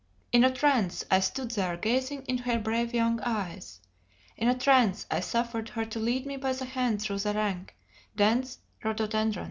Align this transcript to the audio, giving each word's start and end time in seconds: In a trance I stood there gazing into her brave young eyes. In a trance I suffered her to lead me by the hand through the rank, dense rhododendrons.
In 0.31 0.43
a 0.43 0.51
trance 0.51 1.05
I 1.11 1.19
stood 1.19 1.51
there 1.51 1.77
gazing 1.77 2.25
into 2.27 2.41
her 2.45 2.57
brave 2.57 2.91
young 2.91 3.19
eyes. 3.21 3.79
In 4.35 4.47
a 4.47 4.57
trance 4.57 5.05
I 5.11 5.19
suffered 5.19 5.69
her 5.69 5.85
to 5.85 5.99
lead 5.99 6.25
me 6.25 6.37
by 6.37 6.53
the 6.53 6.65
hand 6.65 7.03
through 7.03 7.19
the 7.19 7.35
rank, 7.35 7.75
dense 8.15 8.57
rhododendrons. 8.83 9.37